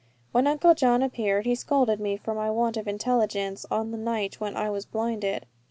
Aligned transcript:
When 0.31 0.47
Uncle 0.47 0.73
John 0.73 1.03
appeared, 1.03 1.45
he 1.45 1.53
scolded 1.53 1.99
me 1.99 2.17
for 2.17 2.33
my 2.33 2.49
want 2.49 2.75
of 2.75 2.87
intelligence 2.87 3.67
on 3.69 3.91
the 3.91 3.99
night 3.99 4.39
when 4.41 4.57
I 4.57 4.67
was 4.67 4.83
blinded. 4.83 5.45